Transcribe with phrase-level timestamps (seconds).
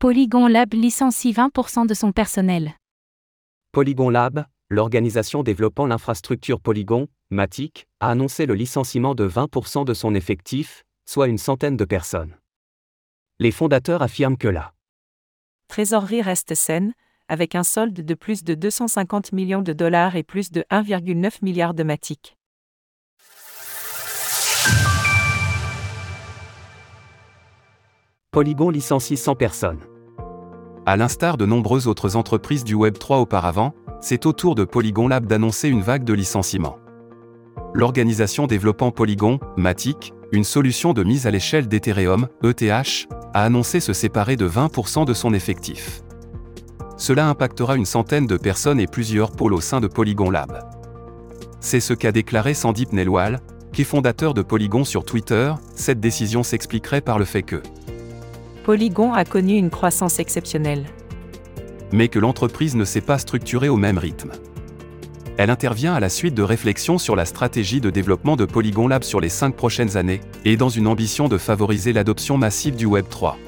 [0.00, 2.72] Polygon Lab licencie 20% de son personnel.
[3.70, 10.14] Polygon Lab, l'organisation développant l'infrastructure Polygon, Matic, a annoncé le licenciement de 20% de son
[10.14, 12.34] effectif, soit une centaine de personnes.
[13.40, 14.72] Les fondateurs affirment que la
[15.68, 16.94] trésorerie reste saine,
[17.28, 21.74] avec un solde de plus de 250 millions de dollars et plus de 1,9 milliard
[21.74, 22.38] de Matic.
[28.30, 29.89] Polygon licencie 100 personnes.
[30.86, 35.26] À l'instar de nombreuses autres entreprises du Web3 auparavant, c'est au tour de Polygon Lab
[35.26, 36.78] d'annoncer une vague de licenciements.
[37.74, 43.92] L'organisation développant Polygon, Matic, une solution de mise à l'échelle d'Ethereum, ETH, a annoncé se
[43.92, 46.02] séparer de 20% de son effectif.
[46.96, 50.64] Cela impactera une centaine de personnes et plusieurs pôles au sein de Polygon Lab.
[51.60, 53.40] C'est ce qu'a déclaré Sandip Nelwal,
[53.72, 57.62] qui est fondateur de Polygon sur Twitter, cette décision s'expliquerait par le fait que
[58.70, 60.86] Polygon a connu une croissance exceptionnelle.
[61.90, 64.30] Mais que l'entreprise ne s'est pas structurée au même rythme.
[65.38, 69.02] Elle intervient à la suite de réflexions sur la stratégie de développement de Polygon Lab
[69.02, 73.06] sur les cinq prochaines années, et dans une ambition de favoriser l'adoption massive du Web
[73.10, 73.38] 3.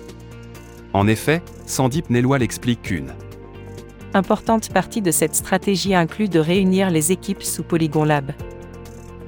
[0.92, 3.14] En effet, Sandip Nelwal explique qu'une
[4.14, 8.32] importante partie de cette stratégie inclut de réunir les équipes sous Polygon Lab.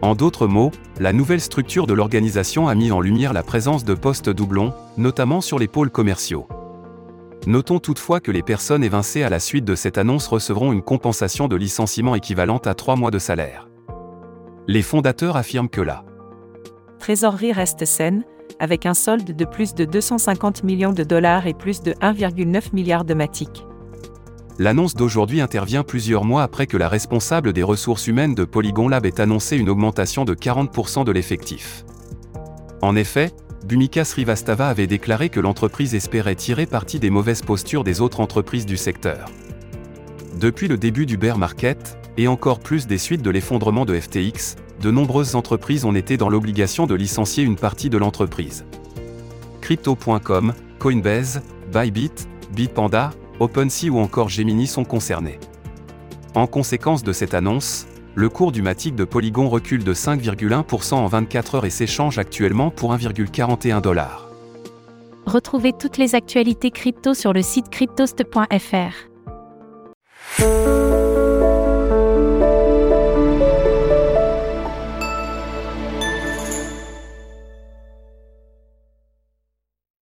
[0.03, 3.95] En d'autres mots, la nouvelle structure de l'organisation a mis en lumière la présence de
[3.95, 6.47] postes doublons, notamment sur les pôles commerciaux.
[7.47, 11.49] Notons toutefois que les personnes évincées à la suite de cette annonce recevront une compensation
[11.49, 13.69] de licenciement équivalente à trois mois de salaire.
[14.67, 16.05] Les fondateurs affirment que la
[17.01, 18.25] trésorerie reste saine,
[18.61, 23.05] avec un solde de plus de 250 millions de dollars et plus de 1,9 milliard
[23.05, 23.67] de matic.
[24.59, 29.05] L'annonce d'aujourd'hui intervient plusieurs mois après que la responsable des ressources humaines de Polygon Lab
[29.05, 31.85] ait annoncé une augmentation de 40% de l'effectif.
[32.81, 33.33] En effet,
[33.67, 38.67] Bhumika Srivastava avait déclaré que l'entreprise espérait tirer parti des mauvaises postures des autres entreprises
[38.67, 39.27] du secteur.
[40.39, 44.55] Depuis le début du bear market, et encore plus des suites de l'effondrement de FTX,
[44.81, 48.65] de nombreuses entreprises ont été dans l'obligation de licencier une partie de l'entreprise.
[49.63, 55.39] Crypto.com, Coinbase, Bybit, Bitpanda, OpenSea ou encore Gemini sont concernés.
[56.35, 61.07] En conséquence de cette annonce, le cours du Matic de Polygon recule de 5,1% en
[61.07, 64.29] 24 heures et s'échange actuellement pour 1,41 dollars.
[65.27, 69.09] Retrouvez toutes les actualités crypto sur le site cryptost.fr.